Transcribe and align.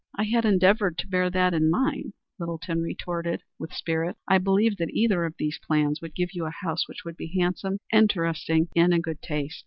"I 0.15 0.23
had 0.23 0.45
endeavored 0.45 0.97
to 0.97 1.07
bear 1.07 1.29
that 1.29 1.53
in 1.53 1.69
mind," 1.69 2.13
Littleton 2.39 2.81
retorted 2.81 3.43
with 3.59 3.71
spirit. 3.71 4.17
"I 4.27 4.39
believe 4.39 4.77
that 4.77 4.89
either 4.89 5.25
of 5.25 5.35
these 5.37 5.59
plans 5.59 6.01
would 6.01 6.15
give 6.15 6.33
you 6.33 6.47
a 6.47 6.65
house 6.65 6.87
which 6.87 7.05
would 7.05 7.17
be 7.17 7.37
handsome, 7.39 7.77
interesting 7.93 8.69
and 8.75 8.95
in 8.95 9.01
good 9.01 9.21
taste." 9.21 9.59